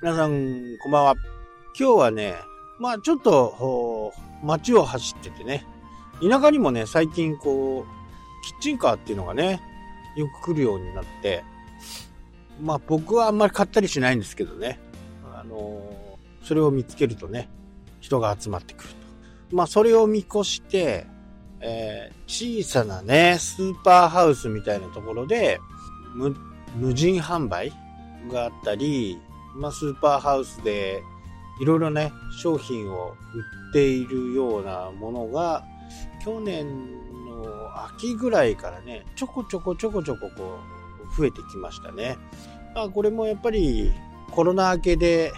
[0.00, 1.14] 皆さん、こんばんは。
[1.76, 2.36] 今日はね、
[2.78, 4.12] まあちょっと、
[4.44, 5.66] 街を走っててね、
[6.22, 9.60] 田舎にもね、最近こう、キッチンカーっていうのがね、
[10.14, 11.42] よく来るようになって、
[12.62, 14.78] まあ僕はあんまり買ったりしないんですけどね、
[15.34, 17.48] あのー、それを見つけるとね、
[17.98, 19.56] 人が集まってくると。
[19.56, 21.08] まあそれを見越して、
[21.58, 25.58] えー、小さなね、スーパーハウスみたいなところで、
[26.76, 27.72] 無人販売
[28.30, 29.20] があったり、
[29.58, 31.02] まあ、スーパーハウスで
[31.60, 35.64] いろいろね、商品を売っているようなものが、
[36.24, 36.66] 去年
[37.26, 40.58] の秋ぐらいからね、ちょこちょこちょこちょここ
[41.12, 42.16] う、増えてきましたね。
[42.74, 43.92] まあ、これもやっぱり
[44.30, 45.32] コロナ明けで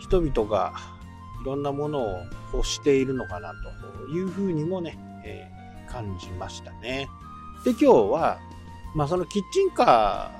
[0.00, 0.72] 人々が
[1.42, 7.08] いろんなものを欲しているのかなというふうにもね、えー、感じましたね。
[7.64, 8.38] で、今日は、
[8.94, 10.32] まあそのキッチンカ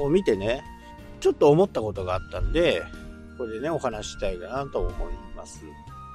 [0.00, 0.64] ーを見てね、
[1.20, 2.82] ちょっと思ったことがあったんで、
[3.36, 4.92] これでね、お話したいかなと思い
[5.36, 5.64] ます。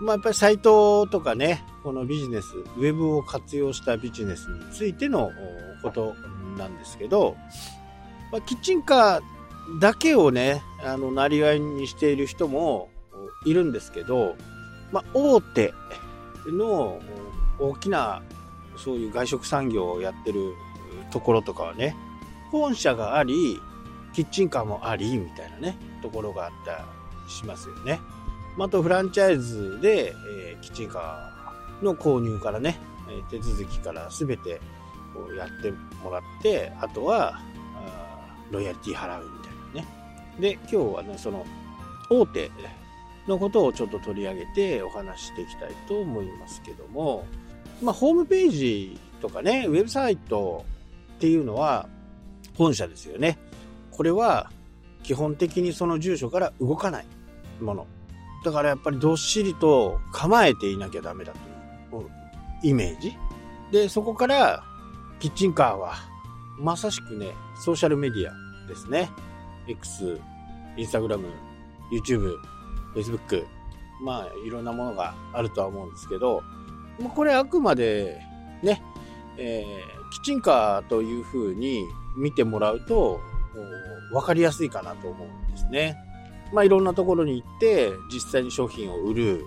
[0.01, 5.31] まあ、やっぱりサイトとかね、このビジネス、ウェブを活用したビジネスについての
[5.81, 6.15] こと
[6.57, 7.37] なんですけど、
[8.31, 12.89] まあ、キッチンカーだけをね、あの、なりわいにしている人も
[13.45, 14.35] いるんですけど、
[14.91, 15.73] まあ、大手
[16.47, 16.99] の
[17.59, 18.21] 大きな
[18.77, 20.53] そういう外食産業をやってる
[21.11, 21.95] ところとかはね、
[22.51, 23.59] 本社があり、
[24.13, 26.85] キッチンカーもあり、みたいなね、ところがあった
[27.25, 27.99] りしますよね。
[28.59, 32.77] あとフランチャイズで、えー、キッチンカーの購入からね、
[33.29, 34.61] 手続きから全て
[35.13, 35.71] こうやって
[36.03, 37.39] もらって、あとは
[38.51, 39.87] ロイヤリティ払うみたいなね。
[40.39, 41.45] で、今日はね、その
[42.09, 42.51] 大手
[43.27, 47.25] のことをちょっと取り上げてお話していきたいと思いますけども、
[47.81, 50.65] まあ、ホームページとかね、ウェブサイト
[51.15, 51.87] っていうのは
[52.55, 53.37] 本社ですよね。
[53.95, 54.49] これは
[55.03, 57.05] 基本的にその住所から動かない
[57.61, 57.87] もの。
[58.43, 61.33] だからやっぱりどっしりと構えていなきゃダメだ
[61.91, 62.09] という
[62.63, 63.15] イメージ。
[63.71, 64.63] で、そこから
[65.19, 65.93] キッチンカーは
[66.59, 69.09] まさしくね、ソーシャルメディアですね。
[69.67, 70.19] X、
[70.77, 71.23] Instagram、
[71.91, 72.35] YouTube、
[72.95, 73.45] Facebook、
[74.03, 76.43] まあいろんなものがあるとは思うんですけど、
[77.15, 78.21] これあくまで
[78.61, 78.81] ね、
[79.37, 83.19] えー、キッチンカーというふうに見てもらうと
[84.11, 85.97] 分かりやすいかなと思うんですね。
[86.51, 89.45] まあいろんなところに行って実際に商品を売る、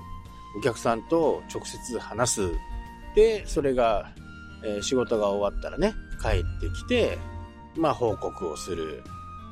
[0.59, 2.53] お客さんと直接話す。
[3.15, 4.13] で、それが、
[4.65, 7.19] えー、仕事が終わったらね、帰ってきて、
[7.77, 9.03] まあ報告をする。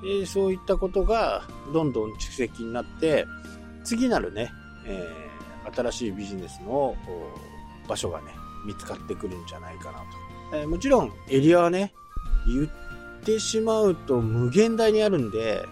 [0.02, 3.26] でそういったことがどんどん蓄積になって、
[3.84, 4.50] 次なるね、
[4.86, 6.94] えー、新しいビジネスの
[7.88, 8.34] 場所がね、
[8.66, 9.98] 見つかってくるんじゃないかな
[10.50, 10.56] と。
[10.56, 11.92] えー、もちろんエリアはね、
[12.46, 12.83] 言っ
[13.24, 15.66] てしまうと無限大にあるんで、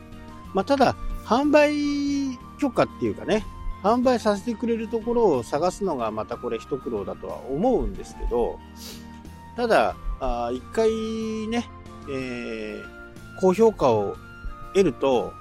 [0.55, 3.45] まあ、ただ、販売許可っていうかね、
[3.83, 8.59] 販売させてくれるところを探すのがまたこれ一苦労だとは思うんですけど、
[9.57, 10.91] ただ、あ一回
[11.49, 11.69] ね、
[12.09, 12.85] えー、
[13.41, 14.17] 高評価を
[14.75, 15.33] 得ると、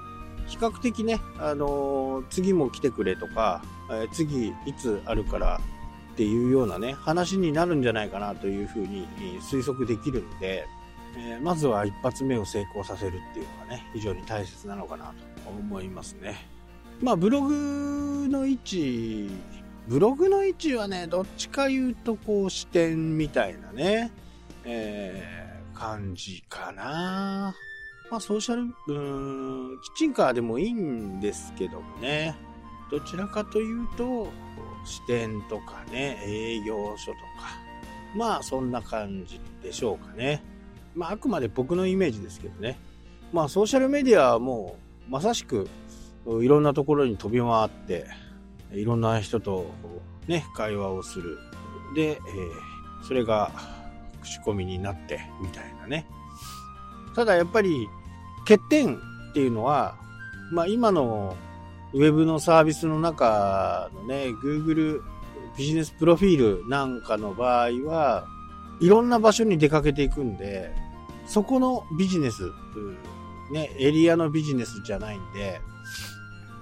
[0.46, 5.60] 比較的ね、あのー、次も来てくれとか、えー、次いつあるから
[6.12, 9.06] っていうようなね、話になるんじゃないかなというふうに
[9.40, 10.66] 推測できるんで、
[11.16, 15.12] えー、まずは一発目を成功させるっていうのがね、非常に大切なのかなと
[15.48, 16.46] 思いますね。
[17.00, 19.30] まあ、ブログの位置、
[19.88, 24.10] ブログの位置はね、どっちか言うとこう視点みたいなね、
[24.64, 27.54] えー、感じかな。
[28.10, 32.36] まあ、ソーシャル、うーん、キッチンカーでもいいんですけどもね、
[32.90, 34.28] どちらかというと、
[34.84, 37.56] 視点とかね、営業所とか、
[38.14, 40.42] まあそんな感じでしょうかね。
[40.94, 42.78] まあ、あくまで僕のイメージですけどね。
[43.32, 44.76] まあ、ソーシャルメディアはも
[45.08, 45.68] う、まさしく、
[46.26, 48.06] いろんなところに飛び回って、
[48.72, 49.70] いろんな人と、
[50.28, 51.38] ね、会話をする。
[51.94, 53.50] で、えー、それが、
[54.22, 56.06] 口コミになって、みたいなね。
[57.14, 57.88] ただ、やっぱり、
[58.46, 58.98] 欠点っ
[59.34, 59.96] ていうのは、
[60.52, 61.36] まあ、今の
[61.92, 65.00] ウェブのサービスの中のね、Google
[65.56, 68.26] ビジネスプロフィールなんかの場合は、
[68.80, 70.74] いろんな場所に出かけていくんで、
[71.32, 72.52] そこのビジネス、
[73.50, 75.62] ね、エリアのビジネスじゃないんで、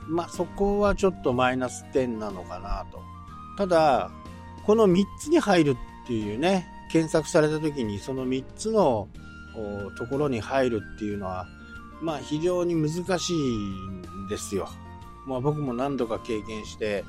[0.07, 3.03] まあ、そこはちょっとマイナス点なのかなと。
[3.59, 4.13] ただ、
[4.65, 5.71] この3つに入る
[6.05, 9.09] っていうね、検索された時にその3つの
[9.99, 11.49] ところに入るっていうのは、
[12.01, 14.69] まあ非常に難しいんですよ。
[15.27, 17.05] まあ僕も何度か経験して、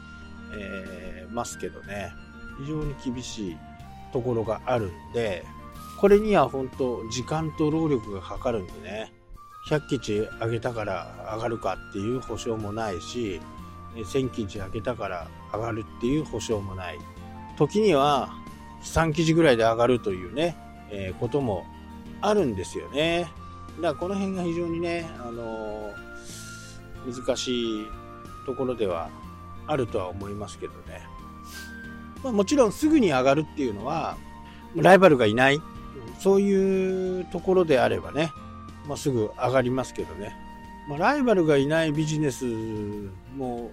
[0.58, 2.12] えー、ますけどね、
[2.58, 3.58] 非常に厳しい
[4.12, 5.46] ところがあるんで、
[5.98, 9.14] これには本当時間と労力がかかるんでね、
[9.70, 13.40] 100基地上げたから上がるかっていう保証もないし、
[13.96, 17.00] 1000基地上げたから上がるっていう保証もない。
[17.58, 18.34] 時には
[18.84, 20.58] 3記事ぐらいで上がるというね、
[20.90, 21.66] えー、ことも
[22.22, 23.30] あるんですよね。
[23.78, 27.86] だからこの辺が非常にね、あのー、難しい
[28.46, 29.10] ところでは
[29.68, 31.02] あるとは思いますけどね。
[32.24, 34.18] まあ、もちろんすぐに上がるっていうのは、
[34.76, 35.62] ライバルがいない、
[36.20, 38.32] そういうところであればね、
[38.88, 40.36] まあ、すぐ上がりますけどね。
[40.88, 42.46] まあ、ライバルがいないビジネス
[43.36, 43.72] も、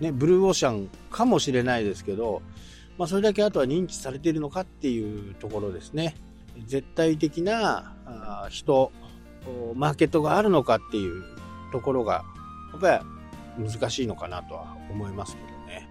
[0.00, 2.42] ね、ブルーオーシャンかもしれないですけど、
[2.98, 6.14] まあ、それだけあとは認知されているのかっていうところですね。
[6.66, 7.94] 絶対的な
[8.50, 8.92] 人、
[9.74, 11.24] マーケットがあるのかっていう
[11.72, 12.24] ところが、
[12.72, 13.04] やっぱ
[13.58, 15.88] り難しいのかなとは思いますけどね。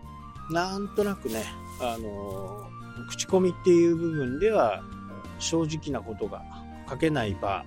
[0.50, 1.44] なんとなくね、
[1.82, 4.84] あのー、口コミっていう部分では
[5.40, 6.44] 正直なことが
[6.90, 7.66] 書けない場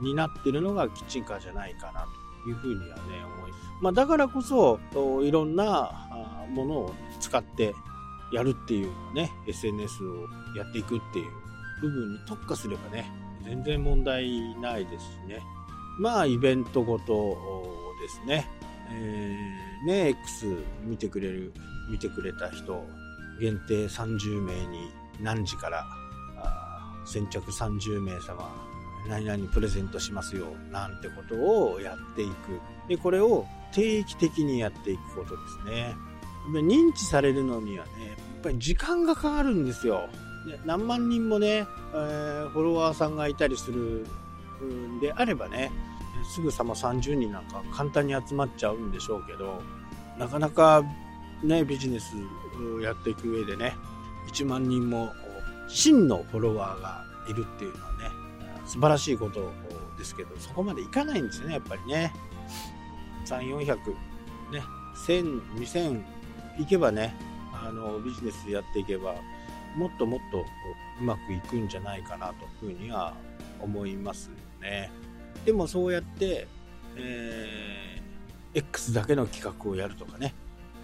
[0.00, 2.06] になってるのがキッチンカーじゃないかな
[2.44, 3.02] というふうにはね、
[3.38, 4.80] 思いまあ、だからこそ、
[5.22, 6.08] いろんな
[6.50, 7.74] ものを使って
[8.32, 10.26] やるっていうね、SNS を
[10.56, 11.30] やっていくっていう
[11.80, 13.10] 部分に特化すればね、
[13.44, 14.28] 全然問題
[14.60, 15.40] ないですしね。
[16.00, 17.36] まあ、イベントごと
[18.00, 18.48] ですね。
[18.90, 21.52] えー、ね、X 見てくれる、
[21.90, 22.84] 見てくれた人、
[23.40, 24.90] 限定30名に
[25.20, 25.86] 何時から、
[27.04, 28.50] 先着30名様、
[29.08, 31.34] 何々プレゼントしますよ、なんてこと
[31.70, 32.60] をやっていく。
[32.88, 35.94] で、これを定期的にやっていくことですね。
[36.52, 40.08] 認知されるのにはね、やっぱり時間がかかるんですよ。
[40.64, 44.06] 何万人もね、えー、フォロワーさんがいたりする
[44.64, 45.70] んであればね、
[46.34, 49.62] すぐさま30人なんか簡単に集まっちゃうんでしょうけど、
[50.18, 50.82] なかなか
[51.42, 52.16] ね、ビジネス
[52.82, 53.76] やっていく上でね、
[54.32, 55.12] 1万人も
[55.68, 58.10] 真のフォロワーがいるっていうのはね、
[58.66, 59.52] 素晴らしいこと
[59.96, 62.12] ですけど、そこまでいかないんですよね、やっぱりね。
[63.26, 63.76] 3、400、
[64.52, 64.62] ね、
[65.06, 66.02] 1000、2000
[66.58, 67.14] いけばね、
[67.52, 69.14] あの、ビジネスやっていけば、
[69.76, 70.44] もっともっと
[71.00, 73.14] うまくいくんじゃないかなというふうには
[73.60, 74.90] 思いますよね。
[75.44, 76.48] でもそうやって、
[76.96, 80.34] えー、X だけの企画をやるとかね、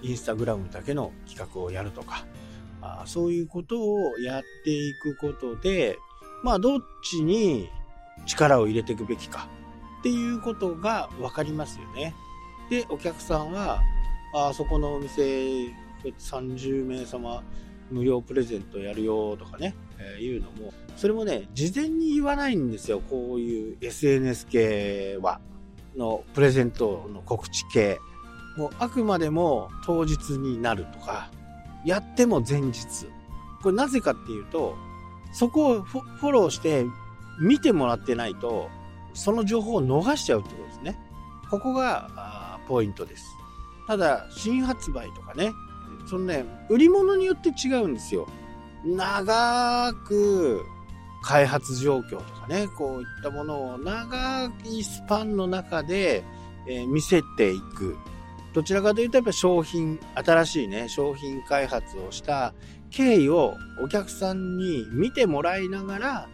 [0.05, 2.27] インスタグラムだけの企画をやるとか、
[2.83, 5.99] あそういうことをやっていくことで、
[6.43, 7.71] まあどっちに
[8.27, 9.49] 力を入れていくべきか
[10.01, 12.15] っていうことが分かりますよね。
[12.69, 13.81] で、お客さんは、
[14.35, 15.69] あそこのお店
[16.05, 17.43] 30名様
[17.91, 23.01] 無料プレゼントやるよとかね、えー、いうのも、それもね、事前に言わないんですよ。
[23.01, 25.41] こういう SNS 系は、
[25.97, 27.99] のプレゼントの告知系。
[28.56, 31.31] もうあくまでも当日になるとか、
[31.85, 32.85] やっても前日。
[33.62, 34.77] これなぜかっていうと、
[35.33, 36.87] そこをフォローして
[37.41, 38.69] 見てもらってないと、
[39.15, 40.99] その情報を逃しちゃうってことですね。
[41.51, 43.25] ここがポイントです。
[43.87, 45.53] ただ、新発売とかね、
[46.06, 48.27] そのね、売り物によって違うんですよ。
[48.85, 50.65] 長く
[51.23, 56.23] 開発状況とかね、こういったものを長いスパンの中で、
[56.67, 57.97] え、見せていく。
[58.55, 62.55] どちらかというとやっぱ商品、新しいね、商品開発をした
[62.91, 66.29] 経緯をお客さんに見てもらいながら、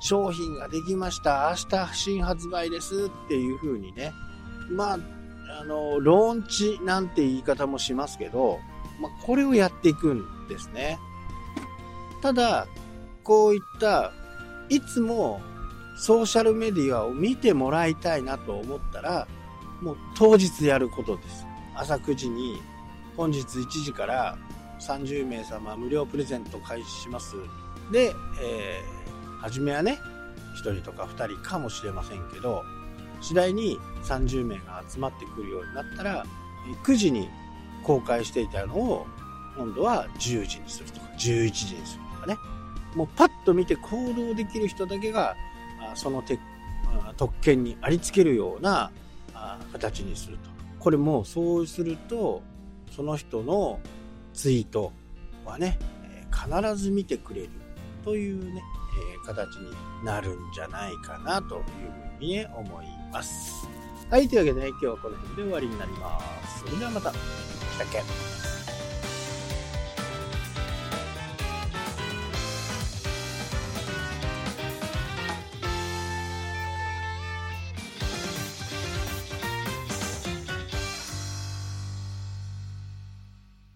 [0.00, 1.48] 商品ができました。
[1.50, 4.12] 明日新発売ですっていう風にね。
[4.70, 4.98] まあ、
[5.60, 8.58] あの、ローンチなんて言い方もしますけど、
[9.00, 10.98] まあ、これをやっていくんですね。
[12.20, 12.66] ただ、
[13.24, 14.12] こういった、
[14.68, 15.40] いつも
[15.96, 19.26] ソーシャルメディアを見てもらいたいなと思ったら、
[19.80, 21.46] もう当日やることです。
[21.74, 22.60] 朝9時に、
[23.16, 24.38] 本日1時から
[24.80, 27.36] 30名様無料プレゼント開始します。
[27.90, 28.12] で、
[28.42, 29.98] えー、初めはね、
[30.62, 32.62] 1人とか2人かもしれませんけど、
[33.20, 36.26] 次第に30名が集まってくるようになったら、
[36.84, 37.28] 9時に
[37.82, 39.06] 公開していたのを、
[39.56, 41.18] 今度は10時にするとか、11
[41.50, 42.36] 時にするとかね。
[42.94, 45.36] もうパッと見て行動できる人だけが、
[45.94, 46.22] その
[47.16, 48.90] 特権にありつけるような
[49.72, 50.51] 形にすると。
[50.82, 52.42] これもそうすると、
[52.90, 53.78] その人の
[54.34, 54.92] ツイート
[55.44, 55.78] はね、
[56.32, 57.50] 必ず見てくれる
[58.04, 58.62] というね、
[59.14, 59.70] え形に
[60.04, 61.62] なるんじゃないかなという
[62.18, 63.68] ふうに、ね、思います。
[64.10, 66.60] はい、というわけでね、今日はこの辺で終わりになります。
[66.64, 67.12] それではまた。
[67.12, 67.18] し
[67.78, 68.51] たっけ？